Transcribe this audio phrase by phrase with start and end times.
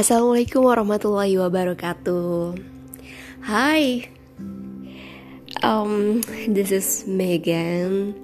[0.00, 2.56] Assalamualaikum warahmatullahi wabarakatuh.
[3.44, 4.08] Hi,
[5.60, 8.16] um, this is Megan,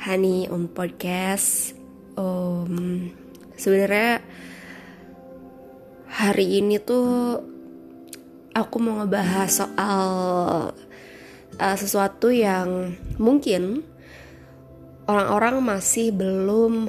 [0.00, 1.76] Honey on podcast.
[2.16, 3.12] Um,
[3.52, 4.24] sebenarnya
[6.08, 7.36] hari ini tuh
[8.56, 10.08] aku mau ngebahas soal
[11.60, 13.84] uh, sesuatu yang mungkin
[15.04, 16.88] orang-orang masih belum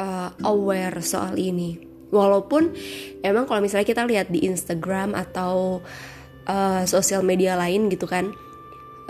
[0.00, 2.74] uh, aware soal ini walaupun
[3.22, 5.82] emang kalau misalnya kita lihat di Instagram atau
[6.46, 8.34] uh, sosial media lain gitu kan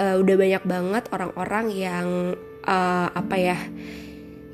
[0.01, 2.09] uh, udah banyak banget orang-orang yang
[2.65, 3.59] uh, apa ya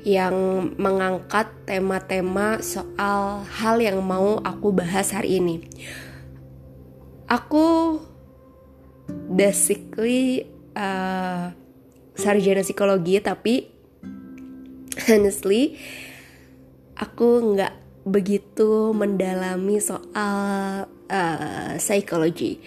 [0.07, 0.35] yang
[0.79, 5.67] mengangkat tema-tema soal hal yang mau aku bahas hari ini.
[7.27, 7.99] Aku
[9.27, 10.47] basically
[10.79, 11.51] uh,
[12.15, 13.67] sarjana psikologi tapi
[15.11, 15.75] honestly
[16.95, 22.63] aku nggak begitu mendalami soal uh, psikologi.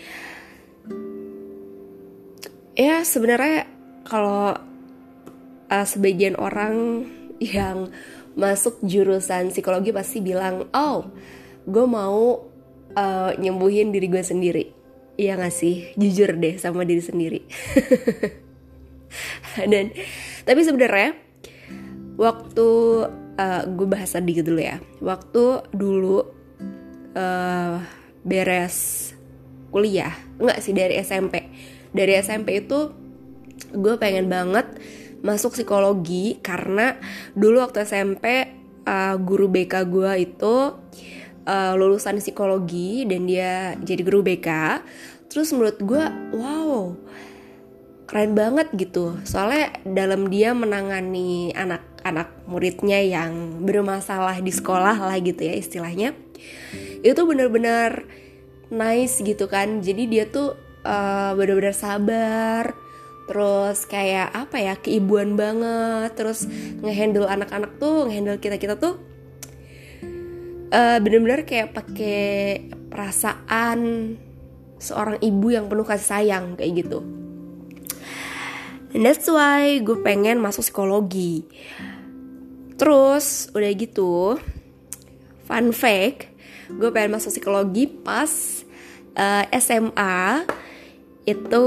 [2.77, 3.64] Ya sebenarnya
[4.05, 4.56] kalau
[5.69, 7.08] uh, sebagian orang
[7.41, 7.88] yang
[8.36, 11.08] masuk jurusan psikologi pasti bilang, oh,
[11.64, 12.47] gue mau
[12.94, 14.64] uh, nyembuhin diri gue sendiri.
[15.20, 15.92] Iya gak sih?
[15.97, 17.41] Jujur deh sama diri sendiri.
[19.72, 19.92] Dan
[20.47, 21.19] tapi sebenarnya
[22.16, 22.69] waktu
[23.41, 24.77] uh, gue bahas sedikit dulu ya.
[25.00, 26.20] Waktu dulu
[27.16, 27.77] uh,
[28.20, 29.10] beres
[29.72, 31.48] kuliah, enggak sih dari SMP.
[31.97, 32.92] Dari SMP itu
[33.72, 34.66] gue pengen banget
[35.20, 36.97] masuk psikologi karena
[37.36, 38.48] dulu waktu SMP
[38.84, 40.56] uh, guru BK gue itu
[41.44, 44.48] uh, lulusan psikologi dan dia jadi guru BK.
[45.30, 46.04] Terus menurut gue,
[46.34, 46.98] wow,
[48.10, 49.14] keren banget gitu.
[49.22, 51.54] Soalnya dalam dia menangani
[52.01, 56.17] anak-anak muridnya yang bermasalah di sekolah lah gitu ya istilahnya.
[57.05, 58.09] Itu bener-bener
[58.72, 59.84] nice gitu kan.
[59.84, 60.56] Jadi dia tuh
[60.89, 62.72] uh, bener-bener sabar,
[63.28, 66.50] terus kayak apa ya keibuan banget terus
[66.83, 68.99] ngehandle anak-anak tuh ngehandle kita kita tuh
[70.75, 72.59] uh, bener-bener kayak pakai
[72.91, 73.78] perasaan
[74.83, 77.19] seorang ibu yang penuh kasih sayang kayak gitu
[78.91, 81.47] And that's why gue pengen masuk psikologi.
[82.75, 84.41] Terus udah gitu
[85.47, 86.31] fun fact
[86.71, 88.31] gue pengen masuk psikologi pas
[89.19, 90.47] uh, eh, SMA
[91.27, 91.67] itu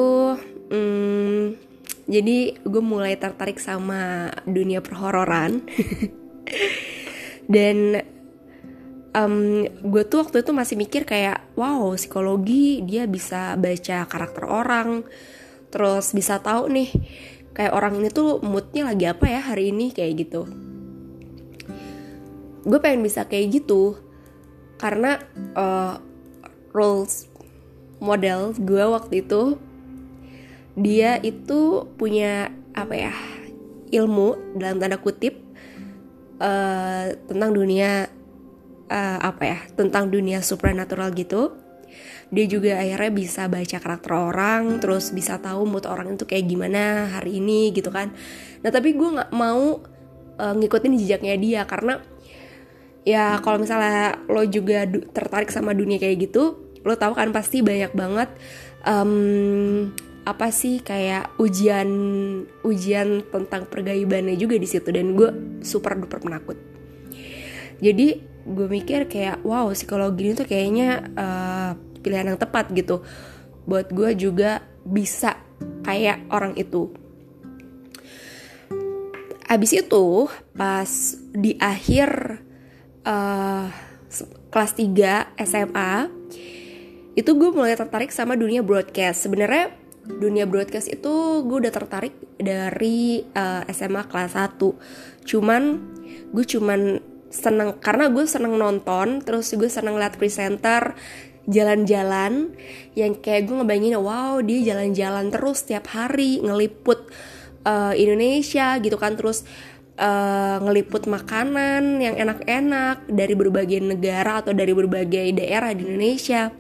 [0.72, 1.60] hmm,
[2.08, 5.64] jadi gue mulai tertarik sama dunia perhororan.
[7.54, 8.00] Dan
[9.16, 15.04] um, gue tuh waktu itu masih mikir kayak wow psikologi dia bisa baca karakter orang
[15.74, 16.94] terus bisa tahu nih
[17.58, 20.46] kayak orang ini tuh moodnya lagi apa ya hari ini kayak gitu.
[22.62, 23.98] Gue pengen bisa kayak gitu
[24.78, 25.18] karena
[25.58, 25.98] uh,
[26.70, 27.26] roles
[27.98, 29.58] model gue waktu itu
[30.78, 33.14] dia itu punya apa ya
[33.94, 35.38] ilmu dalam tanda kutip
[36.42, 38.10] uh, tentang dunia
[38.90, 41.54] uh, apa ya tentang dunia supernatural gitu
[42.34, 47.14] dia juga akhirnya bisa baca karakter orang terus bisa tahu mood orang itu kayak gimana
[47.14, 48.12] hari ini gitu kan.
[48.66, 49.82] Nah tapi gue nggak mau
[50.40, 52.02] uh, ngikutin jejaknya dia karena
[53.04, 57.92] ya kalau misalnya lo juga tertarik sama dunia kayak gitu lo tahu kan pasti banyak
[57.96, 58.30] banget
[58.84, 59.92] um,
[60.24, 61.90] apa sih kayak ujian
[62.64, 64.88] ujian tentang pergaibannya juga di situ.
[64.92, 66.56] Dan gue super duper penakut.
[67.84, 71.72] Jadi gue mikir kayak wow psikologi ini tuh kayaknya uh,
[72.04, 73.02] pilihan yang tepat gitu.
[73.64, 75.40] Buat gue juga bisa
[75.88, 76.92] kayak orang itu.
[79.48, 80.90] Abis itu pas
[81.32, 82.40] di akhir
[83.08, 83.68] uh,
[84.52, 85.94] kelas 3 SMA
[87.14, 89.24] itu gue mulai tertarik sama dunia broadcast.
[89.30, 89.72] Sebenarnya
[90.04, 94.60] dunia broadcast itu gue udah tertarik dari uh, eh, SMA kelas 1
[95.24, 95.80] cuman
[96.36, 97.00] gue cuman
[97.34, 100.94] seneng karena gue seneng nonton terus gue seneng liat presenter
[101.50, 102.54] jalan-jalan
[102.94, 107.10] yang kayak gue ngebayangin wow dia jalan-jalan terus setiap hari ngeliput
[107.66, 109.44] uh, Indonesia gitu kan terus
[109.98, 116.54] uh, ngeliput makanan yang enak-enak dari berbagai negara atau dari berbagai daerah di Indonesia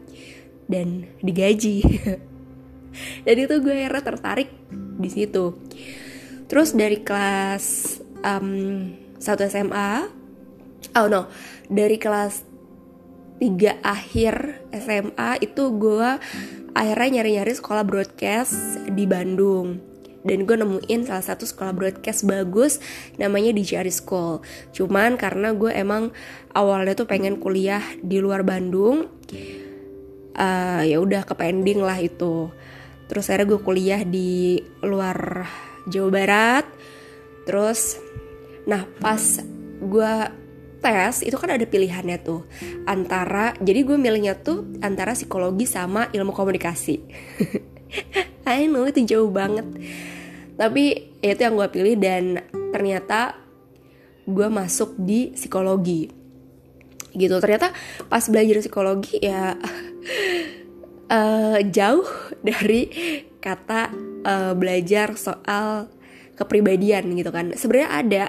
[0.65, 1.77] dan digaji.
[3.25, 5.57] Jadi itu gue akhirnya tertarik di situ.
[6.45, 10.22] Terus dari kelas um, 1 SMA
[10.91, 11.31] oh no.
[11.71, 12.44] Dari kelas
[13.39, 16.09] 3 akhir SMA itu gue
[16.74, 19.80] akhirnya nyari-nyari sekolah broadcast di Bandung.
[20.24, 22.80] Dan gue nemuin salah satu sekolah broadcast bagus
[23.19, 24.39] namanya DJR School.
[24.71, 26.15] Cuman karena gue emang
[26.56, 29.12] awalnya tuh pengen kuliah di luar Bandung
[30.38, 32.47] uh, ya udah ke pending lah itu.
[33.12, 35.44] Terus akhirnya gue kuliah di luar
[35.91, 36.65] Jawa Barat.
[37.44, 38.00] Terus
[38.63, 39.19] nah pas
[39.83, 40.13] gue
[40.83, 42.44] tes itu kan ada pilihannya tuh.
[42.83, 47.00] Antara jadi gue milihnya tuh antara psikologi sama ilmu komunikasi.
[48.44, 49.63] I know itu jauh banget.
[50.59, 52.44] Tapi ya itu yang gue pilih dan
[52.75, 53.39] ternyata
[54.27, 56.12] gue masuk di psikologi.
[57.15, 57.71] Gitu ternyata
[58.12, 59.56] pas belajar psikologi ya
[61.07, 62.09] uh, jauh
[62.44, 62.91] dari
[63.39, 63.95] kata
[64.27, 65.88] uh, belajar soal
[66.35, 67.56] kepribadian gitu kan.
[67.56, 68.24] Sebenarnya ada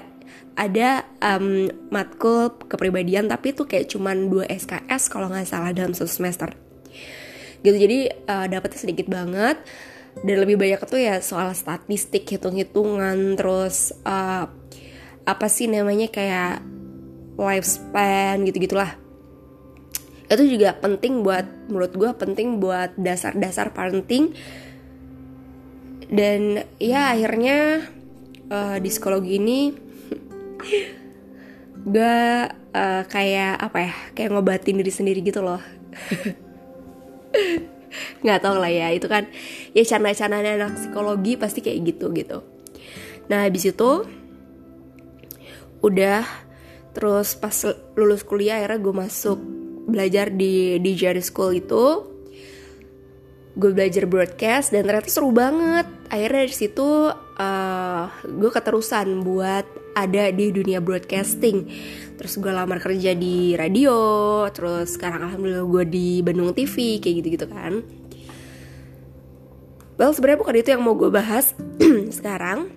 [0.55, 6.09] ada um, matkul kepribadian tapi itu kayak cuman dua SKS kalau nggak salah dalam satu
[6.09, 6.55] semester.
[7.59, 9.59] Gitu jadi uh, dapetnya sedikit banget.
[10.15, 14.47] Dan lebih banyak itu ya soal statistik hitung-hitungan terus uh,
[15.27, 16.63] apa sih namanya kayak
[17.35, 18.95] lifespan gitu gitulah
[20.25, 24.33] itu juga penting buat menurut gue penting buat dasar-dasar parenting.
[26.05, 27.89] Dan ya akhirnya
[28.49, 29.84] uh, di psikologi ini
[31.85, 32.17] gue
[32.73, 35.61] uh, kayak apa ya kayak ngobatin diri sendiri gitu loh.
[38.25, 39.29] Nggak tau lah ya itu kan
[39.71, 42.41] ya canda-candanya anak psikologi pasti kayak gitu gitu.
[43.29, 43.91] Nah habis itu
[45.85, 46.25] udah
[46.97, 47.53] terus pas
[47.93, 49.37] lulus kuliah akhirnya gue masuk
[49.85, 51.85] belajar di di Jerry School itu.
[53.55, 55.87] Gue belajar broadcast dan ternyata seru banget.
[56.11, 61.65] Akhirnya dari situ uh, gue keterusan buat ada di dunia broadcasting.
[62.19, 63.95] Terus gue lamar kerja di radio
[64.51, 67.81] terus sekarang alhamdulillah gue di Bandung TV kayak gitu gitu kan.
[69.95, 71.55] Well sebenarnya bukan itu yang mau gue bahas
[72.19, 72.69] sekarang.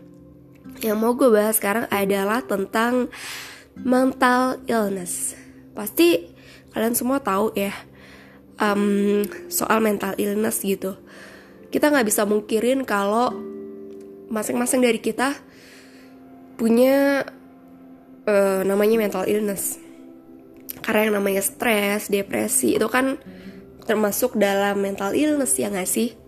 [0.79, 3.11] Yang mau gue bahas sekarang adalah tentang
[3.75, 5.35] mental illness.
[5.75, 6.31] Pasti
[6.71, 7.75] kalian semua tahu ya
[8.63, 10.95] um, soal mental illness gitu.
[11.75, 13.35] Kita nggak bisa mungkirin kalau
[14.29, 15.35] masing-masing dari kita
[16.59, 17.23] punya
[18.27, 19.79] uh, namanya mental illness
[20.83, 23.17] karena yang namanya stres depresi itu kan
[23.87, 26.19] termasuk dalam mental illness ya nggak sih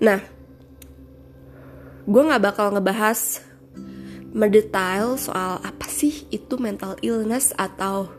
[0.00, 0.18] nah
[2.04, 3.44] gue nggak bakal ngebahas
[4.34, 8.10] mendetail soal apa sih itu mental illness atau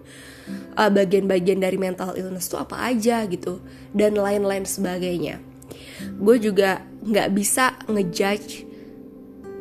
[0.79, 3.59] uh, bagian-bagian uh, dari mental illness itu apa aja gitu
[3.91, 5.43] dan lain-lain sebagainya.
[6.19, 8.65] Gue juga nggak bisa ngejudge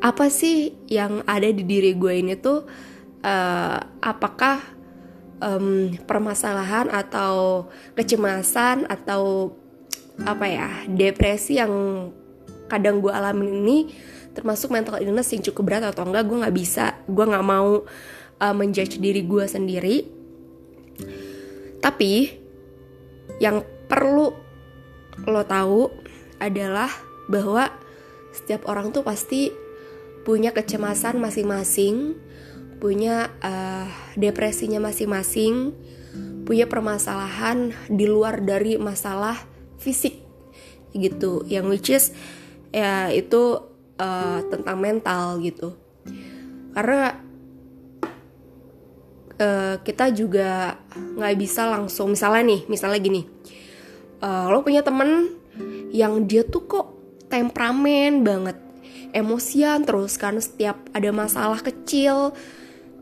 [0.05, 2.69] apa sih yang ada di diri gue ini tuh
[3.25, 4.61] uh, apakah
[5.41, 7.67] um, permasalahan atau
[7.97, 9.57] kecemasan atau
[10.29, 11.73] apa ya depresi yang
[12.69, 13.79] kadang gue alami ini
[14.35, 16.87] termasuk mental illness yang cukup berat atau enggak gue nggak bisa.
[17.07, 17.87] Gue nggak mau
[18.43, 19.97] uh, menjudge diri gue sendiri.
[21.79, 22.13] Tapi
[23.39, 24.27] yang perlu
[25.25, 26.04] lo tahu
[26.39, 26.91] adalah
[27.31, 27.71] bahwa
[28.35, 29.55] setiap orang tuh pasti
[30.25, 32.17] punya kecemasan masing-masing
[32.83, 33.87] punya uh,
[34.19, 35.73] depresinya masing-masing
[36.45, 39.41] punya permasalahan di luar dari masalah
[39.81, 40.21] fisik
[40.93, 41.47] gitu.
[41.49, 42.05] Yang which is
[42.75, 43.65] ya itu
[43.97, 45.73] uh, tentang mental gitu.
[46.77, 47.25] Karena
[49.39, 53.23] uh, kita juga nggak bisa langsung misalnya nih misalnya gini
[54.23, 55.35] uh, lo punya temen
[55.95, 56.87] yang dia tuh kok
[57.31, 58.59] temperamen banget
[59.15, 62.35] emosian terus kan setiap ada masalah kecil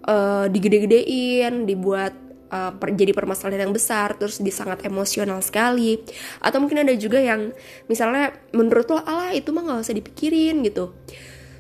[0.04, 2.12] uh, digede-gedein dibuat
[2.52, 6.04] uh, jadi permasalahan yang besar terus dia sangat emosional sekali.
[6.44, 7.56] Atau mungkin ada juga yang
[7.88, 10.92] misalnya menurut lo Allah itu mah nggak usah dipikirin gitu.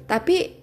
[0.04, 0.60] Tapi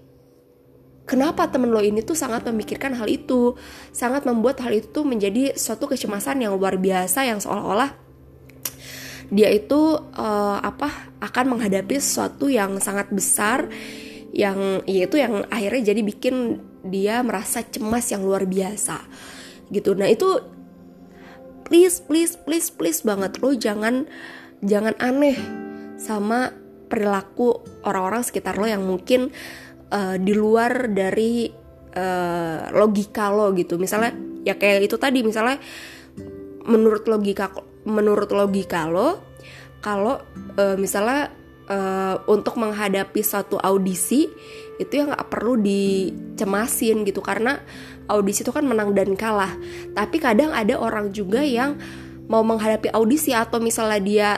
[1.10, 3.58] kenapa temen lo ini tuh sangat memikirkan hal itu?
[3.90, 8.09] Sangat membuat hal itu menjadi suatu kecemasan yang luar biasa yang seolah-olah
[9.30, 13.70] dia itu uh, apa akan menghadapi sesuatu yang sangat besar
[14.34, 19.02] yang yaitu yang akhirnya jadi bikin dia merasa cemas yang luar biasa
[19.70, 19.94] gitu.
[19.94, 20.42] Nah itu
[21.66, 24.10] please please please please banget lo jangan
[24.66, 25.38] jangan aneh
[26.02, 26.50] sama
[26.90, 29.30] perilaku orang-orang sekitar lo yang mungkin
[29.94, 31.50] uh, di luar dari
[31.94, 33.78] uh, logika lo gitu.
[33.78, 35.62] Misalnya ya kayak itu tadi misalnya
[36.66, 37.54] menurut logika
[37.90, 39.26] menurut logika lo
[39.80, 40.22] kalau
[40.60, 41.34] uh, misalnya
[41.70, 44.28] uh, untuk menghadapi satu audisi
[44.80, 47.20] itu yang nggak perlu dicemasin gitu.
[47.20, 47.60] Karena
[48.08, 49.52] audisi itu kan menang dan kalah.
[49.94, 51.76] Tapi kadang ada orang juga yang
[52.30, 54.30] mau menghadapi audisi atau misalnya dia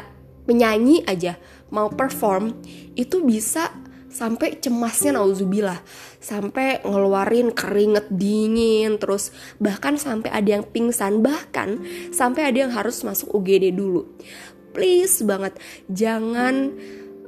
[0.47, 1.37] menyanyi aja
[1.71, 2.51] mau perform
[2.99, 3.71] itu bisa
[4.11, 5.79] sampai cemasnya nauzubillah.
[6.21, 11.23] Sampai ngeluarin keringet dingin terus bahkan sampai ada yang pingsan.
[11.23, 11.69] Bahkan
[12.11, 14.05] sampai ada yang harus masuk UGD dulu.
[14.75, 15.55] Please banget
[15.87, 16.75] jangan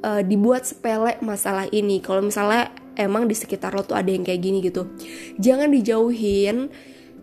[0.03, 2.03] uh, dibuat sepele masalah ini.
[2.03, 4.85] Kalau misalnya emang di sekitar lo tuh ada yang kayak gini gitu
[5.41, 6.69] jangan dijauhin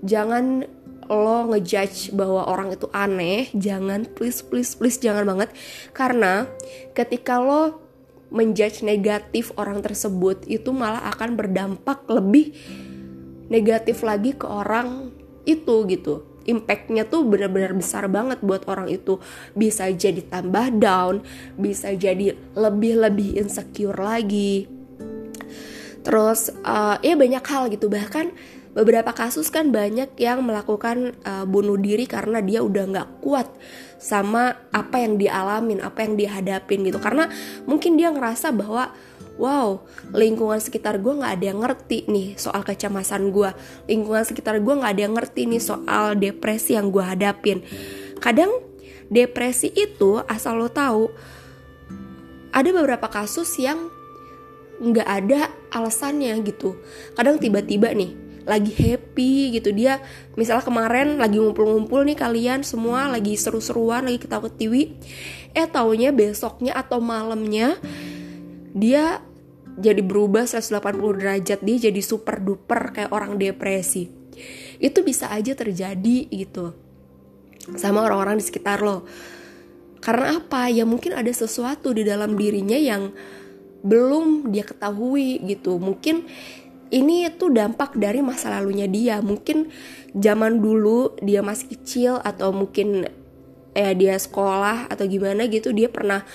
[0.02, 0.66] jangan
[1.10, 3.50] lo ngejudge bahwa orang itu aneh.
[3.50, 5.50] Jangan please please please jangan banget.
[5.90, 6.46] Karena
[6.94, 7.89] ketika lo
[8.30, 12.54] menjudge negatif orang tersebut itu malah akan berdampak lebih
[13.50, 15.10] negatif lagi ke orang
[15.44, 16.24] itu gitu.
[16.48, 19.20] Impactnya tuh benar-benar besar banget buat orang itu.
[19.52, 21.20] Bisa jadi tambah down
[21.58, 24.70] bisa jadi lebih-lebih insecure lagi.
[26.00, 27.92] Terus uh, ya banyak hal gitu.
[27.92, 28.32] Bahkan
[28.70, 33.50] beberapa kasus kan banyak yang melakukan uh, bunuh diri karena dia udah nggak kuat
[33.98, 37.02] sama apa yang dialamin, apa yang dihadapin gitu.
[37.02, 37.26] Karena
[37.66, 38.94] mungkin dia ngerasa bahwa
[39.40, 39.82] wow
[40.14, 43.50] lingkungan sekitar gue nggak ada yang ngerti nih soal kecemasan gue,
[43.90, 47.66] lingkungan sekitar gue nggak ada yang ngerti nih soal depresi yang gue hadapin.
[48.22, 48.54] Kadang
[49.10, 51.10] depresi itu asal lo tahu
[52.54, 53.90] ada beberapa kasus yang
[54.78, 56.78] nggak ada alasannya gitu.
[57.18, 59.70] Kadang tiba-tiba nih lagi happy gitu.
[59.70, 60.02] Dia
[60.34, 64.98] misalnya kemarin lagi ngumpul-ngumpul nih kalian semua lagi seru-seruan lagi ketawa ketiwi
[65.54, 67.78] eh taunya besoknya atau malamnya
[68.74, 69.22] dia
[69.78, 70.82] jadi berubah 180
[71.22, 74.10] derajat dia jadi super duper kayak orang depresi.
[74.82, 76.90] Itu bisa aja terjadi gitu
[77.76, 79.06] sama orang-orang di sekitar lo.
[80.00, 80.72] Karena apa?
[80.72, 83.12] Ya mungkin ada sesuatu di dalam dirinya yang
[83.84, 85.76] belum dia ketahui gitu.
[85.76, 86.24] Mungkin
[86.90, 89.22] ini tuh dampak dari masa lalunya dia.
[89.22, 89.70] Mungkin
[90.14, 93.06] zaman dulu dia masih kecil atau mungkin
[93.70, 96.26] eh dia sekolah atau gimana gitu dia pernah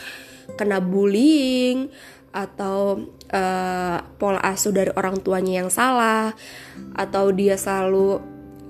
[0.55, 1.91] kena bullying
[2.31, 6.31] atau uh, pola asuh dari orang tuanya yang salah
[6.95, 8.19] atau dia selalu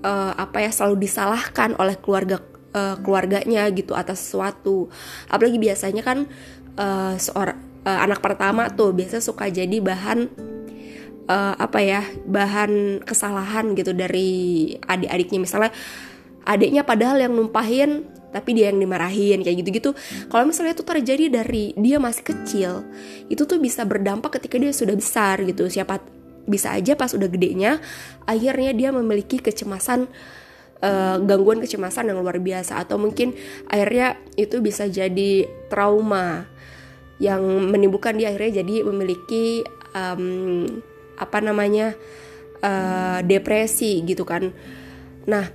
[0.01, 2.41] uh, apa ya selalu disalahkan oleh keluarga
[2.73, 4.89] uh, keluarganya gitu atas sesuatu.
[5.29, 6.29] Apalagi biasanya kan
[6.77, 10.29] uh, seorang uh, anak pertama tuh biasa suka jadi bahan
[11.29, 15.39] uh, apa ya bahan kesalahan gitu dari adik-adiknya.
[15.41, 15.71] Misalnya
[16.45, 18.05] adiknya padahal yang numpahin
[18.35, 19.91] tapi dia yang dimarahin kayak gitu-gitu.
[20.27, 22.83] Kalau misalnya itu terjadi dari dia masih kecil
[23.31, 25.71] itu tuh bisa berdampak ketika dia sudah besar gitu.
[25.71, 26.03] Siapa
[26.45, 27.81] bisa aja pas udah gedenya
[28.29, 30.05] akhirnya dia memiliki kecemasan
[30.83, 32.83] uh, gangguan kecemasan yang luar biasa.
[32.83, 33.33] Atau mungkin
[33.71, 36.43] akhirnya itu bisa jadi trauma
[37.23, 37.39] yang
[37.71, 39.63] menimbulkan dia akhirnya jadi memiliki
[39.95, 40.67] um,
[41.15, 41.95] apa namanya
[42.61, 44.51] uh, depresi gitu kan.
[45.27, 45.49] Nah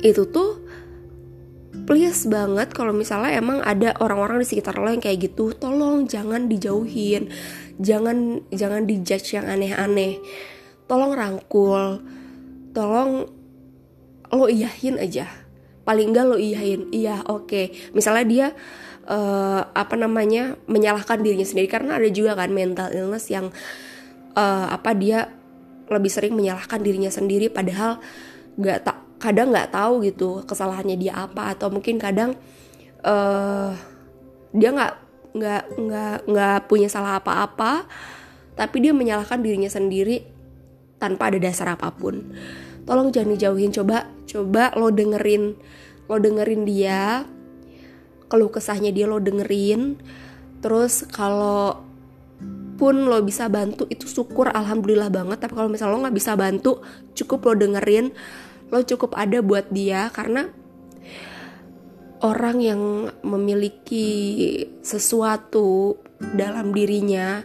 [0.00, 0.64] itu tuh
[1.84, 6.48] please banget kalau misalnya emang ada orang-orang di sekitar lo yang kayak gitu tolong jangan
[6.48, 7.28] dijauhin.
[7.82, 10.22] Jangan jangan dijudge yang aneh-aneh.
[10.86, 12.00] Tolong rangkul.
[12.70, 13.26] Tolong
[14.30, 15.26] lo iyahin aja.
[15.82, 16.94] Paling enggak lo iyahin.
[16.94, 17.50] Iya oke.
[17.50, 17.66] Okay.
[17.92, 18.46] misalnya dia
[19.10, 21.66] uh, apa namanya menyalahkan dirinya sendiri.
[21.66, 23.50] Karena ada juga kan mental illness yang
[24.34, 25.30] uh, apa dia
[25.88, 28.00] lebih sering menyalahkan dirinya sendiri padahal
[28.54, 32.36] nggak tak kadang nggak tahu gitu kesalahannya dia apa atau mungkin kadang
[33.02, 33.72] uh,
[34.52, 34.94] dia nggak
[35.34, 37.88] nggak nggak nggak punya salah apa-apa
[38.54, 40.22] tapi dia menyalahkan dirinya sendiri
[41.02, 42.32] tanpa ada dasar apa pun.
[42.86, 45.56] Tolong jangan dijauhin coba coba lo dengerin
[46.04, 47.24] lo dengerin dia
[48.28, 49.96] keluh kesahnya dia lo dengerin
[50.60, 51.83] terus kalau
[52.74, 55.38] pun lo bisa bantu itu syukur alhamdulillah banget.
[55.42, 56.82] Tapi kalau misalnya lo nggak bisa bantu
[57.14, 58.06] cukup lo dengerin
[58.72, 60.10] lo cukup ada buat dia.
[60.10, 60.50] Karena
[62.24, 62.82] orang yang
[63.22, 64.08] memiliki
[64.80, 66.00] sesuatu
[66.34, 67.44] dalam dirinya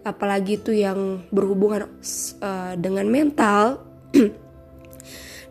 [0.00, 1.92] apalagi itu yang berhubungan
[2.40, 3.84] uh, dengan mental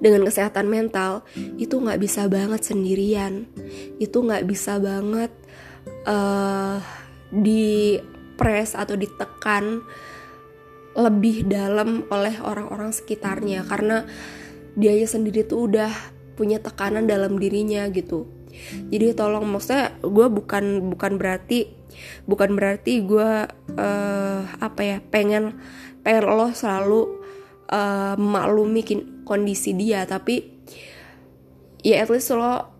[0.03, 1.27] dengan kesehatan mental
[1.59, 3.45] itu nggak bisa banget sendirian.
[4.00, 5.31] Itu nggak bisa banget
[6.07, 6.79] uh,
[7.29, 8.00] di
[8.39, 9.84] dipres atau ditekan
[10.96, 13.67] lebih dalam oleh orang-orang sekitarnya.
[13.67, 14.08] Karena
[14.79, 15.91] dia sendiri tuh udah
[16.39, 18.31] punya tekanan dalam dirinya gitu.
[18.88, 21.75] Jadi tolong maksudnya gue bukan bukan berarti
[22.24, 23.31] bukan berarti gue
[23.75, 25.60] uh, apa ya pengen
[26.00, 27.19] pengen lo selalu
[27.67, 28.88] uh, maklumi
[29.27, 30.08] kondisi dia.
[30.08, 30.48] Tapi
[31.84, 32.72] ya at least lo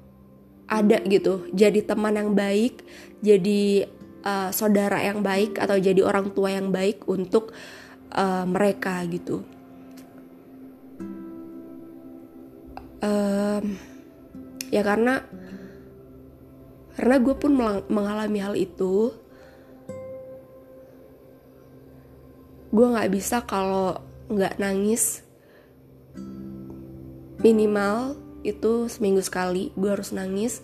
[0.72, 1.52] ada gitu.
[1.52, 2.80] Jadi teman yang baik
[3.20, 7.52] jadi uh, saudara yang baik atau jadi orang tua yang baik untuk
[8.14, 9.44] uh, mereka gitu.
[13.00, 13.80] Um,
[14.70, 15.24] ya karena
[17.00, 17.56] karena gue pun
[17.88, 19.16] mengalami hal itu
[22.70, 25.24] gue nggak bisa kalau nggak nangis
[27.40, 30.62] minimal itu seminggu sekali gue harus nangis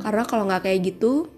[0.00, 1.28] karena kalau nggak kayak gitu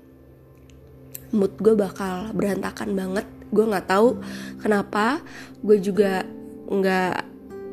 [1.32, 3.26] mood gue bakal berantakan banget.
[3.50, 4.18] Gue nggak tahu
[4.60, 5.22] kenapa.
[5.62, 6.26] Gue juga
[6.70, 7.16] nggak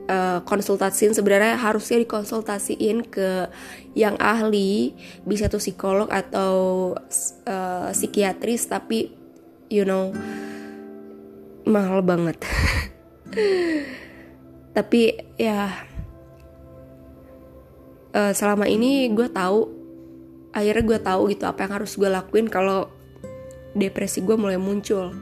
[0.10, 1.13] uh, konsultasiin.
[1.13, 3.50] Sebenarnya harusnya dikonsultasiin ke
[3.93, 6.53] yang ahli bisa tuh psikolog atau
[7.45, 9.13] uh, psikiatris tapi
[9.69, 10.13] you know
[11.65, 12.38] mahal banget.
[14.74, 15.01] Tapi
[15.38, 15.69] ya
[18.13, 19.69] uh, selama ini gue tahu
[20.53, 22.50] akhirnya gue tahu gitu apa yang harus gue lakuin.
[22.50, 22.92] Kalau
[23.73, 25.13] depresi gue mulai muncul.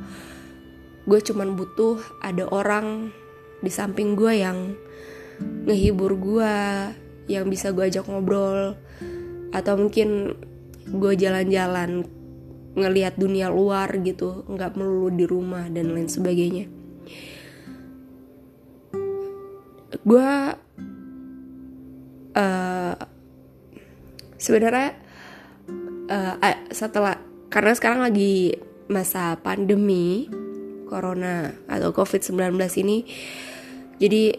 [1.08, 3.10] Gue cuman butuh ada orang
[3.62, 4.77] di samping gue yang
[5.41, 6.53] ngehibur gue
[7.29, 8.77] yang bisa gue ajak ngobrol
[9.51, 10.36] atau mungkin
[10.89, 12.05] gue jalan-jalan
[12.72, 16.65] ngelihat dunia luar gitu nggak melulu di rumah dan lain sebagainya.
[20.01, 20.31] Gue
[22.34, 22.96] uh,
[24.39, 24.98] sebenarnya
[26.10, 26.36] uh,
[26.74, 28.55] setelah karena sekarang lagi
[28.88, 30.31] masa pandemi
[30.88, 32.98] corona atau covid-19 ini
[34.01, 34.34] jadi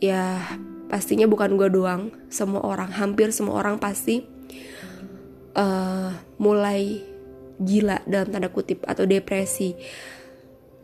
[0.00, 0.40] ya
[0.88, 2.14] pastinya bukan gue doang.
[2.32, 4.24] Semua orang hampir semua orang pasti
[5.58, 6.10] uh,
[6.40, 7.04] mulai
[7.60, 9.76] gila dalam tanda kutip atau depresi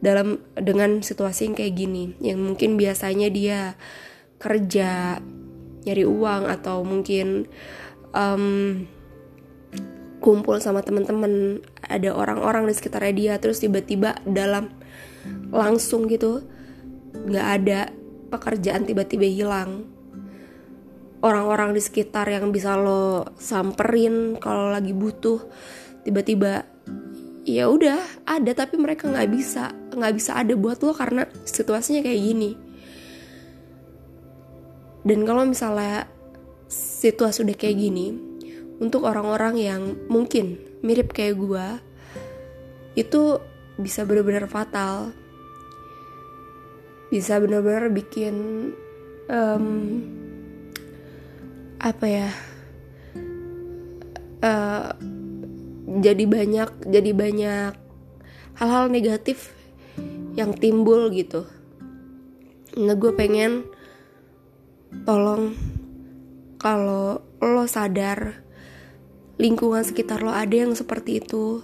[0.02, 2.04] dalam dengan situasi yang kayak gini.
[2.18, 3.78] Yang mungkin biasanya dia
[4.42, 5.22] kerja
[5.82, 7.46] nyari uang atau mungkin
[8.14, 8.84] um,
[10.22, 14.70] kumpul sama temen-temen ada orang-orang di sekitarnya dia terus tiba-tiba dalam
[15.50, 16.46] langsung gitu
[17.12, 17.90] nggak ada
[18.30, 19.90] pekerjaan tiba-tiba hilang.
[21.22, 25.42] Orang-orang di sekitar yang bisa lo samperin kalau lagi butuh
[26.02, 26.66] tiba-tiba
[27.42, 32.22] ya udah ada tapi mereka nggak bisa nggak bisa ada buat lo karena situasinya kayak
[32.22, 32.50] gini.
[35.02, 36.06] Dan kalau misalnya
[36.70, 38.31] situasi udah kayak gini
[38.82, 41.66] untuk orang-orang yang mungkin mirip kayak gue
[42.98, 43.38] itu
[43.78, 45.14] bisa benar-benar fatal.
[47.14, 48.34] Bisa benar-benar bikin
[49.30, 49.66] um,
[51.82, 52.28] apa ya
[54.42, 54.94] uh,
[56.02, 57.72] jadi banyak jadi banyak
[58.58, 59.50] hal-hal negatif
[60.34, 61.46] yang timbul gitu.
[62.80, 63.68] Nah gue pengen
[65.04, 65.52] tolong
[66.56, 68.42] kalau lo sadar
[69.42, 71.58] lingkungan sekitar lo ada yang seperti itu.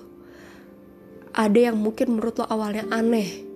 [1.31, 3.47] Ada yang mungkin menurut lo awalnya aneh.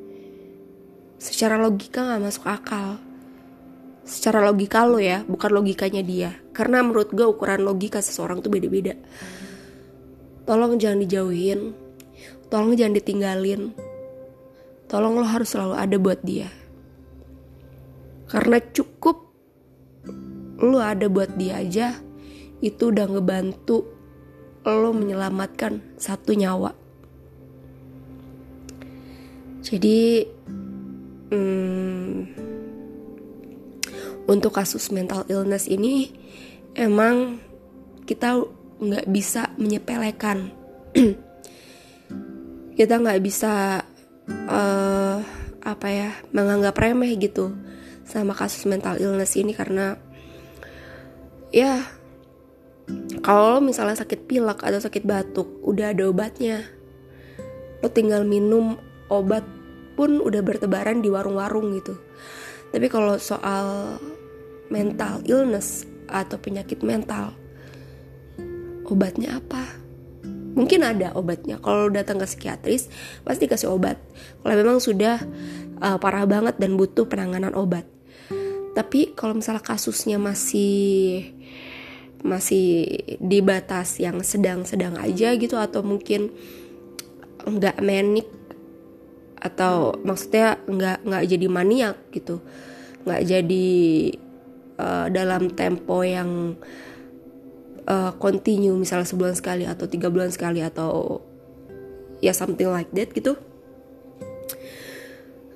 [1.19, 3.03] Secara logika gak masuk akal.
[4.07, 6.31] Secara logika lo ya bukan logikanya dia.
[6.55, 8.95] Karena menurut gue ukuran logika seseorang tuh beda-beda.
[10.47, 11.75] Tolong jangan dijauhin.
[12.47, 13.75] Tolong jangan ditinggalin.
[14.87, 16.47] Tolong lo harus selalu ada buat dia.
[18.31, 19.35] Karena cukup
[20.63, 21.99] lo ada buat dia aja
[22.63, 24.02] itu udah ngebantu
[24.67, 26.75] lo menyelamatkan satu nyawa.
[29.63, 30.27] Jadi
[31.31, 32.15] hmm,
[34.27, 36.11] untuk kasus mental illness ini
[36.75, 37.39] emang
[38.07, 38.43] kita
[38.83, 40.51] nggak bisa menyepelekan.
[42.73, 43.85] Kita nggak bisa
[44.49, 45.17] uh,
[45.63, 47.55] apa ya menganggap remeh gitu
[48.03, 49.95] sama kasus mental illness ini karena
[51.55, 51.85] ya
[53.23, 56.67] kalau misalnya sakit pilek atau sakit batuk udah ada obatnya.
[57.79, 59.47] Lo tinggal minum obat
[59.95, 61.95] pun udah bertebaran di warung-warung gitu.
[62.75, 63.97] Tapi kalau soal
[64.75, 67.31] mental illness atau penyakit mental
[68.91, 69.79] obatnya apa?
[70.53, 71.63] Mungkin ada obatnya.
[71.63, 72.91] Kalau datang ke psikiatris
[73.23, 74.03] pasti kasih obat.
[74.43, 75.23] Kalau memang sudah
[75.79, 77.87] uh, parah banget dan butuh penanganan obat.
[78.73, 81.29] Tapi kalau misalnya kasusnya masih
[82.23, 86.31] masih di batas yang sedang-sedang aja gitu atau mungkin
[87.43, 88.31] nggak menik
[89.43, 92.39] atau maksudnya nggak nggak jadi maniak gitu.
[93.03, 93.71] Nggak jadi
[94.79, 96.55] uh, dalam tempo yang
[97.91, 101.19] uh, continue misalnya sebulan sekali atau tiga bulan sekali atau
[102.23, 103.35] ya something like that gitu.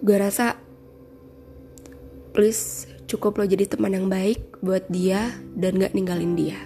[0.02, 0.59] Gue rasa
[2.35, 6.59] please cukup lo jadi teman yang baik buat dia dan gak ninggalin dia